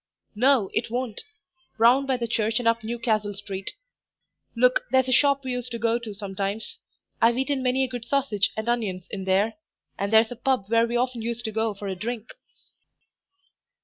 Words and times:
"No, 0.33 0.71
it 0.73 0.89
won't. 0.89 1.21
Round 1.77 2.07
by 2.07 2.17
the 2.17 2.27
church 2.27 2.57
and 2.57 2.67
up 2.67 2.83
Newcastle 2.83 3.35
Street.... 3.35 3.73
Look, 4.55 4.83
there's 4.89 5.07
a 5.09 5.11
shop 5.11 5.43
we 5.43 5.51
used 5.51 5.69
to 5.73 5.77
go 5.77 5.99
to 5.99 6.11
sometimes. 6.15 6.79
I've 7.21 7.37
eaten 7.37 7.61
many 7.61 7.83
a 7.83 7.87
good 7.87 8.03
sausage 8.05 8.51
and 8.57 8.67
onions 8.67 9.07
in 9.11 9.25
there, 9.25 9.57
and 9.99 10.11
that's 10.11 10.31
a 10.31 10.35
pub 10.35 10.65
where 10.71 10.87
we 10.87 10.97
often 10.97 11.21
used 11.21 11.45
to 11.45 11.51
go 11.51 11.75
for 11.75 11.87
a 11.87 11.93
drink." 11.93 12.31